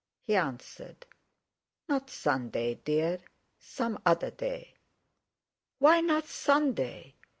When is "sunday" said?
2.09-2.73, 6.25-7.17